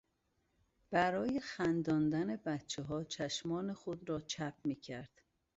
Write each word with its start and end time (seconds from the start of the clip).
برای 0.91 1.39
خنداندن 1.39 2.35
بچهها 2.35 3.03
چشمان 3.03 3.73
خود 3.73 4.09
را 4.09 4.19
چپ 4.19 4.53
میکرد. 4.63 5.21